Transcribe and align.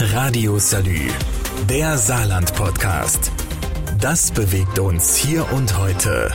Radio 0.00 0.60
Salü, 0.60 1.08
der 1.68 1.98
Saarland-Podcast. 1.98 3.32
Das 4.00 4.30
bewegt 4.30 4.78
uns 4.78 5.16
hier 5.16 5.44
und 5.52 5.76
heute. 5.76 6.30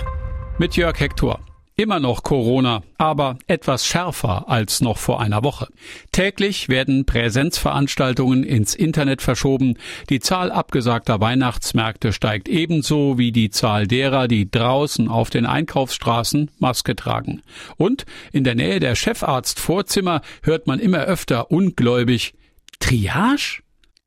Mit 0.57 0.75
Jörg 0.75 0.99
Hector. 0.99 1.39
Immer 1.77 2.01
noch 2.01 2.23
Corona, 2.23 2.83
aber 2.97 3.37
etwas 3.47 3.85
schärfer 3.85 4.49
als 4.49 4.81
noch 4.81 4.97
vor 4.97 5.21
einer 5.21 5.43
Woche. 5.45 5.69
Täglich 6.11 6.67
werden 6.67 7.05
Präsenzveranstaltungen 7.05 8.43
ins 8.43 8.75
Internet 8.75 9.21
verschoben. 9.21 9.77
Die 10.09 10.19
Zahl 10.19 10.51
abgesagter 10.51 11.21
Weihnachtsmärkte 11.21 12.11
steigt 12.11 12.49
ebenso 12.49 13.17
wie 13.17 13.31
die 13.31 13.49
Zahl 13.49 13.87
derer, 13.87 14.27
die 14.27 14.51
draußen 14.51 15.07
auf 15.07 15.29
den 15.29 15.45
Einkaufsstraßen 15.45 16.51
Maske 16.59 16.97
tragen. 16.97 17.41
Und 17.77 18.05
in 18.33 18.43
der 18.43 18.55
Nähe 18.55 18.81
der 18.81 18.95
Chefarztvorzimmer 18.95 20.21
hört 20.41 20.67
man 20.67 20.79
immer 20.79 20.99
öfter 20.99 21.49
ungläubig 21.49 22.33
Triage? 22.79 23.63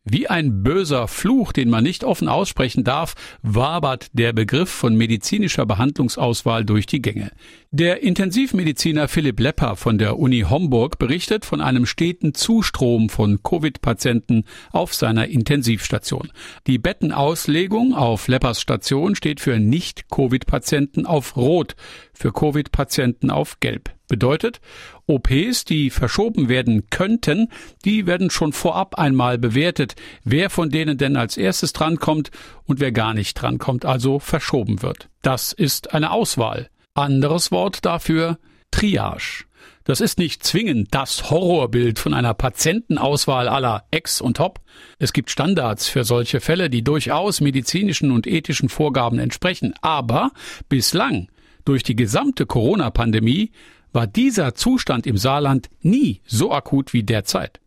Wie 0.09 0.29
ein 0.29 0.62
böser 0.62 1.09
Fluch, 1.09 1.51
den 1.51 1.69
man 1.69 1.83
nicht 1.83 2.05
offen 2.05 2.29
aussprechen 2.29 2.84
darf, 2.84 3.15
wabert 3.42 4.06
der 4.12 4.33
Begriff 4.33 4.70
von 4.70 4.95
medizinischer 4.95 5.66
Behandlungsauswahl 5.66 6.65
durch 6.65 6.87
die 6.87 7.02
Gänge. 7.02 7.33
Der 7.73 8.05
Intensivmediziner 8.05 9.09
Philipp 9.09 9.41
Lepper 9.41 9.75
von 9.75 9.98
der 9.98 10.20
Uni 10.20 10.42
Homburg 10.48 11.01
berichtet 11.01 11.45
von 11.45 11.61
einem 11.61 11.87
steten 11.87 12.34
Zustrom 12.34 13.09
von 13.09 13.42
Covid-Patienten 13.42 14.45
auf 14.70 14.95
seiner 14.95 15.27
Intensivstation. 15.27 16.30
Die 16.69 16.78
Bettenauslegung 16.78 17.92
auf 17.92 18.28
Leppers 18.28 18.61
Station 18.61 19.17
steht 19.17 19.41
für 19.41 19.59
Nicht-Covid-Patienten 19.59 21.05
auf 21.05 21.37
Rot, 21.37 21.75
für 22.14 22.33
Covid-Patienten 22.33 23.30
auf 23.33 23.59
Gelb. 23.59 23.95
Bedeutet, 24.09 24.60
OPs, 25.06 25.65
die 25.65 25.91
verschoben 25.91 26.48
werden 26.48 26.88
könnten, 26.91 27.48
die 27.84 28.06
werden 28.06 28.30
schon 28.30 28.52
vorab 28.52 28.98
einmal 28.98 29.38
bewertet, 29.38 29.97
wer 30.24 30.51
von 30.51 30.70
denen 30.70 30.98
denn 30.98 31.16
als 31.16 31.37
erstes 31.37 31.73
drankommt 31.73 32.30
und 32.64 32.80
wer 32.80 32.92
gar 32.92 33.14
nicht 33.14 33.34
drankommt, 33.34 33.84
also 33.84 34.19
verschoben 34.19 34.83
wird. 34.83 35.08
Das 35.22 35.53
ist 35.53 35.92
eine 35.94 36.12
Auswahl. 36.12 36.70
Anderes 36.94 37.50
Wort 37.50 37.84
dafür 37.84 38.39
Triage. 38.70 39.44
Das 39.84 40.00
ist 40.00 40.19
nicht 40.19 40.42
zwingend 40.42 40.88
das 40.91 41.31
Horrorbild 41.31 41.98
von 42.00 42.12
einer 42.12 42.34
Patientenauswahl 42.34 43.48
aller 43.48 43.84
Ex 43.92 44.20
und 44.20 44.36
Top. 44.36 44.61
Es 44.98 45.12
gibt 45.12 45.31
Standards 45.31 45.88
für 45.88 46.03
solche 46.03 46.41
Fälle, 46.41 46.69
die 46.69 46.83
durchaus 46.83 47.41
medizinischen 47.41 48.11
und 48.11 48.27
ethischen 48.27 48.69
Vorgaben 48.69 49.20
entsprechen. 49.20 49.75
Aber 49.83 50.33
bislang 50.69 51.28
durch 51.64 51.84
die 51.84 51.94
gesamte 51.94 52.47
Corona-Pandemie 52.47 53.53
war 53.97 54.06
dieser 54.06 54.55
Zustand 54.55 55.06
im 55.06 55.16
Saarland 55.16 55.70
nie 55.80 56.20
so 56.27 56.52
akut 56.52 56.92
wie 56.92 57.02
derzeit. 57.02 57.61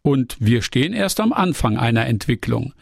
Und 0.00 0.36
wir 0.40 0.62
stehen 0.62 0.94
erst 0.94 1.20
am 1.20 1.34
Anfang 1.34 1.76
einer 1.76 2.06
Entwicklung. 2.06 2.72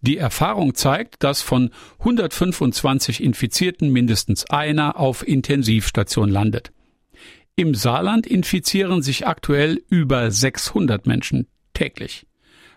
Die 0.00 0.16
Erfahrung 0.16 0.76
zeigt, 0.76 1.24
dass 1.24 1.42
von 1.42 1.70
125 1.98 3.20
Infizierten 3.20 3.90
mindestens 3.90 4.48
einer 4.48 4.96
auf 4.96 5.26
Intensivstation 5.26 6.28
landet. 6.28 6.70
Im 7.56 7.74
Saarland 7.74 8.28
infizieren 8.28 9.02
sich 9.02 9.26
aktuell 9.26 9.82
über 9.88 10.30
600 10.30 11.04
Menschen 11.04 11.48
täglich. 11.74 12.28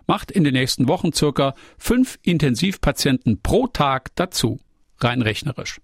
Macht 0.07 0.31
in 0.31 0.43
den 0.43 0.53
nächsten 0.53 0.87
Wochen 0.87 1.13
circa 1.13 1.53
fünf 1.77 2.17
Intensivpatienten 2.23 3.39
pro 3.43 3.67
Tag 3.67 4.15
dazu, 4.15 4.59
rein 4.99 5.21
rechnerisch. 5.21 5.79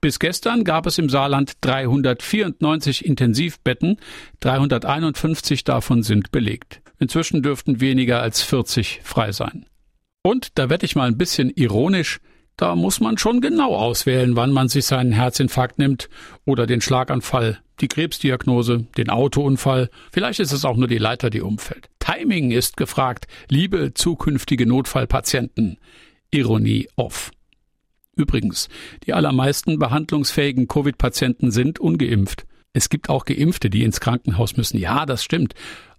Bis 0.00 0.18
gestern 0.18 0.62
gab 0.62 0.86
es 0.86 0.98
im 0.98 1.08
Saarland 1.08 1.54
394 1.62 3.04
Intensivbetten, 3.04 3.98
351 4.40 5.64
davon 5.64 6.02
sind 6.02 6.30
belegt. 6.30 6.80
Inzwischen 7.00 7.42
dürften 7.42 7.80
weniger 7.80 8.22
als 8.22 8.42
40 8.42 9.00
frei 9.02 9.32
sein. 9.32 9.66
Und 10.22 10.58
da 10.58 10.70
werde 10.70 10.84
ich 10.84 10.94
mal 10.94 11.08
ein 11.08 11.18
bisschen 11.18 11.50
ironisch, 11.50 12.20
da 12.56 12.74
muss 12.74 13.00
man 13.00 13.18
schon 13.18 13.40
genau 13.40 13.74
auswählen, 13.74 14.34
wann 14.34 14.50
man 14.50 14.68
sich 14.68 14.84
seinen 14.84 15.12
Herzinfarkt 15.12 15.78
nimmt 15.78 16.08
oder 16.44 16.66
den 16.66 16.80
Schlaganfall, 16.80 17.60
die 17.80 17.86
Krebsdiagnose, 17.86 18.86
den 18.96 19.10
Autounfall, 19.10 19.90
vielleicht 20.10 20.40
ist 20.40 20.52
es 20.52 20.64
auch 20.64 20.76
nur 20.76 20.88
die 20.88 20.98
Leiter, 20.98 21.30
die 21.30 21.40
umfällt. 21.40 21.88
Timing 22.00 22.50
ist 22.50 22.76
gefragt, 22.76 23.28
liebe 23.48 23.94
zukünftige 23.94 24.66
Notfallpatienten. 24.66 25.78
Ironie 26.30 26.88
off. 26.96 27.30
Übrigens, 28.18 28.68
die 29.06 29.14
allermeisten 29.14 29.78
behandlungsfähigen 29.78 30.66
Covid-Patienten 30.66 31.52
sind 31.52 31.78
ungeimpft. 31.78 32.46
Es 32.72 32.90
gibt 32.90 33.08
auch 33.08 33.24
Geimpfte, 33.24 33.70
die 33.70 33.84
ins 33.84 34.00
Krankenhaus 34.00 34.56
müssen. 34.56 34.76
Ja, 34.76 35.06
das 35.06 35.22
stimmt. 35.22 35.54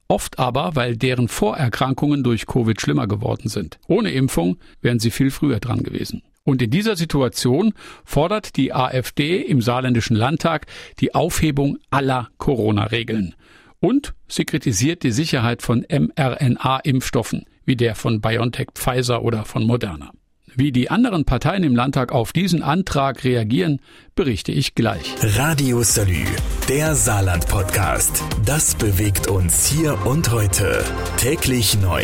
Oft 0.09 0.37
aber, 0.37 0.75
weil 0.75 0.97
deren 0.97 1.29
Vorerkrankungen 1.29 2.23
durch 2.23 2.45
Covid 2.45 2.79
schlimmer 2.81 3.07
geworden 3.07 3.47
sind. 3.47 3.79
Ohne 3.87 4.11
Impfung 4.11 4.57
wären 4.81 4.99
sie 4.99 5.11
viel 5.11 5.31
früher 5.31 5.59
dran 5.59 5.81
gewesen. 5.81 6.23
Und 6.43 6.61
in 6.61 6.71
dieser 6.71 6.97
Situation 6.97 7.73
fordert 8.03 8.57
die 8.57 8.73
AfD 8.73 9.41
im 9.41 9.61
saarländischen 9.61 10.17
Landtag 10.17 10.65
die 10.99 11.15
Aufhebung 11.15 11.77
aller 11.89 12.29
Corona-Regeln. 12.37 13.35
Und 13.79 14.13
sie 14.27 14.43
kritisiert 14.43 15.03
die 15.03 15.11
Sicherheit 15.11 15.61
von 15.61 15.85
mRNA-Impfstoffen, 15.87 17.45
wie 17.65 17.77
der 17.77 17.95
von 17.95 18.19
BioNTech, 18.19 18.69
Pfizer 18.73 19.23
oder 19.23 19.45
von 19.45 19.63
Moderna. 19.63 20.11
Wie 20.55 20.71
die 20.71 20.89
anderen 20.89 21.25
Parteien 21.25 21.63
im 21.63 21.75
Landtag 21.75 22.11
auf 22.11 22.33
diesen 22.33 22.63
Antrag 22.63 23.23
reagieren, 23.23 23.79
berichte 24.15 24.51
ich 24.51 24.75
gleich. 24.75 25.15
Radio 25.21 25.83
Salü, 25.83 26.25
der 26.67 26.95
Saarland-Podcast. 26.95 28.23
Das 28.45 28.75
bewegt 28.75 29.27
uns 29.27 29.67
hier 29.67 30.05
und 30.05 30.31
heute. 30.31 30.83
Täglich 31.17 31.79
neu. 31.81 32.03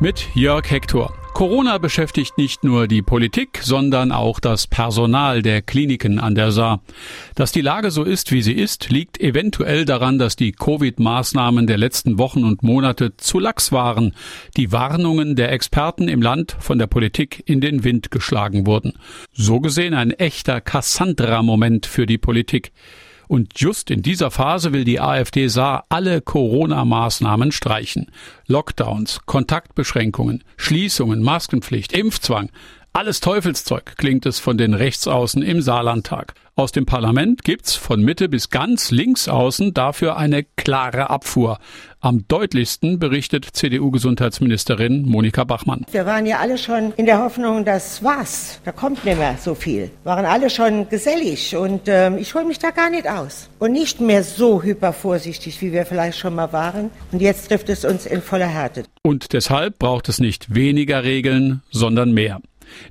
Mit 0.00 0.28
Jörg 0.34 0.70
Hector. 0.70 1.23
Corona 1.34 1.78
beschäftigt 1.78 2.38
nicht 2.38 2.62
nur 2.62 2.86
die 2.86 3.02
Politik, 3.02 3.58
sondern 3.60 4.12
auch 4.12 4.38
das 4.38 4.68
Personal 4.68 5.42
der 5.42 5.62
Kliniken 5.62 6.20
an 6.20 6.36
der 6.36 6.52
Saar. 6.52 6.80
Dass 7.34 7.50
die 7.50 7.60
Lage 7.60 7.90
so 7.90 8.04
ist, 8.04 8.30
wie 8.30 8.40
sie 8.40 8.52
ist, 8.52 8.88
liegt 8.90 9.20
eventuell 9.20 9.84
daran, 9.84 10.20
dass 10.20 10.36
die 10.36 10.52
Covid-Maßnahmen 10.52 11.66
der 11.66 11.76
letzten 11.76 12.20
Wochen 12.20 12.44
und 12.44 12.62
Monate 12.62 13.16
zu 13.16 13.40
lax 13.40 13.72
waren, 13.72 14.14
die 14.56 14.70
Warnungen 14.70 15.34
der 15.34 15.50
Experten 15.50 16.06
im 16.06 16.22
Land 16.22 16.56
von 16.60 16.78
der 16.78 16.86
Politik 16.86 17.42
in 17.46 17.60
den 17.60 17.82
Wind 17.82 18.12
geschlagen 18.12 18.64
wurden. 18.64 18.92
So 19.32 19.58
gesehen 19.58 19.94
ein 19.94 20.12
echter 20.12 20.60
Cassandra-Moment 20.60 21.86
für 21.86 22.06
die 22.06 22.18
Politik. 22.18 22.70
Und 23.28 23.58
just 23.58 23.90
in 23.90 24.02
dieser 24.02 24.30
Phase 24.30 24.72
will 24.72 24.84
die 24.84 25.00
AfD 25.00 25.48
Saar 25.48 25.84
alle 25.88 26.20
Corona-Maßnahmen 26.20 27.52
streichen. 27.52 28.10
Lockdowns, 28.46 29.20
Kontaktbeschränkungen, 29.26 30.44
Schließungen, 30.56 31.22
Maskenpflicht, 31.22 31.92
Impfzwang. 31.92 32.50
Alles 32.96 33.18
Teufelszeug 33.18 33.96
klingt 33.96 34.24
es 34.24 34.38
von 34.38 34.56
den 34.56 34.72
Rechtsaußen 34.72 35.42
im 35.42 35.60
Saarlandtag. 35.62 36.34
Aus 36.54 36.70
dem 36.70 36.86
Parlament 36.86 37.42
gibt's 37.42 37.74
von 37.74 38.00
Mitte 38.00 38.28
bis 38.28 38.50
ganz 38.50 38.92
links 38.92 39.26
außen 39.26 39.74
dafür 39.74 40.16
eine 40.16 40.44
klare 40.44 41.10
Abfuhr. 41.10 41.58
Am 41.98 42.28
deutlichsten 42.28 43.00
berichtet 43.00 43.46
CDU-Gesundheitsministerin 43.50 45.08
Monika 45.08 45.42
Bachmann. 45.42 45.84
Wir 45.90 46.06
waren 46.06 46.24
ja 46.24 46.38
alle 46.38 46.56
schon 46.56 46.92
in 46.96 47.06
der 47.06 47.18
Hoffnung, 47.18 47.64
das 47.64 48.04
war's. 48.04 48.60
Da 48.64 48.70
kommt 48.70 49.04
nicht 49.04 49.18
mehr 49.18 49.38
so 49.40 49.56
viel. 49.56 49.90
Waren 50.04 50.24
alle 50.24 50.48
schon 50.48 50.88
gesellig 50.88 51.56
und 51.56 51.88
ähm, 51.88 52.16
ich 52.16 52.32
hole 52.36 52.44
mich 52.44 52.60
da 52.60 52.70
gar 52.70 52.90
nicht 52.90 53.08
aus. 53.08 53.48
Und 53.58 53.72
nicht 53.72 54.00
mehr 54.00 54.22
so 54.22 54.62
hypervorsichtig, 54.62 55.60
wie 55.62 55.72
wir 55.72 55.84
vielleicht 55.84 56.18
schon 56.18 56.36
mal 56.36 56.52
waren. 56.52 56.90
Und 57.10 57.20
jetzt 57.20 57.48
trifft 57.48 57.68
es 57.70 57.84
uns 57.84 58.06
in 58.06 58.22
voller 58.22 58.46
Härte. 58.46 58.84
Und 59.02 59.32
deshalb 59.32 59.80
braucht 59.80 60.08
es 60.08 60.20
nicht 60.20 60.54
weniger 60.54 61.02
Regeln, 61.02 61.62
sondern 61.72 62.12
mehr. 62.12 62.40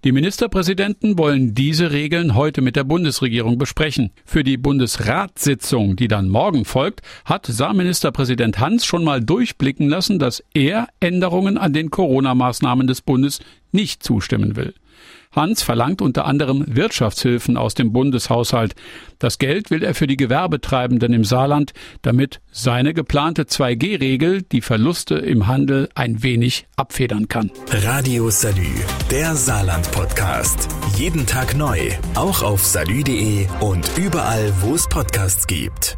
Die 0.04 0.12
Ministerpräsidenten 0.12 1.18
wollen 1.18 1.54
diese 1.54 1.92
Regeln 1.92 2.36
heute 2.36 2.62
mit 2.62 2.76
der 2.76 2.84
Bundesregierung 2.84 3.58
besprechen. 3.58 4.12
Für 4.26 4.44
die 4.44 4.58
Bundesratssitzung, 4.58 5.96
die 5.96 6.08
dann 6.08 6.30
morgen 6.30 6.66
folgt, 6.66 7.02
hat 7.26 7.46
Saarministerpräsident 7.46 8.60
Hans 8.60 8.86
schon 8.86 9.04
mal 9.04 9.22
durchblicken 9.22 9.90
lassen, 9.90 10.20
dass 10.20 10.44
er 10.54 10.88
Änderungen 11.00 11.58
an 11.58 11.74
den 11.74 11.90
Corona-Maßnahmen 11.90 12.88
des 12.88 13.02
Bundes 13.02 13.40
nicht 13.72 14.04
zustimmen 14.04 14.56
will. 14.56 14.74
Hans 15.36 15.64
verlangt 15.64 16.02
unter 16.02 16.26
anderem 16.26 16.64
Wirtschaftshilfen 16.68 17.58
aus 17.58 17.74
dem 17.74 17.92
Bundeshaushalt. 17.92 18.76
Das 19.20 19.38
Geld 19.38 19.72
will 19.72 19.84
er 19.84 19.96
für 19.96 20.08
die 20.08 20.18
Gewerbetreibenden 20.18 21.14
im 21.14 21.24
Saarland, 21.24 21.74
damit 22.02 22.42
seine 22.52 22.94
geplante 22.94 23.44
2G-Regel 23.44 24.44
die 24.44 24.62
Verluste 24.62 25.16
im 25.16 25.48
Handel 25.48 25.90
ein 25.96 26.24
wenig 26.24 26.68
abfedern 26.76 27.28
kann. 27.28 27.52
Radio 27.72 28.30
Salü, 28.30 28.68
der 29.10 29.36
Saarland-Podcast. 29.36 30.68
Jeden 30.98 31.26
Tag 31.26 31.56
neu, 31.56 31.80
auch 32.16 32.44
auf 32.44 32.64
salü.de 32.64 33.48
und 33.60 33.90
überall, 33.98 34.54
wo 34.62 34.76
es 34.76 34.88
Podcasts 34.88 35.48
gibt. 35.48 35.98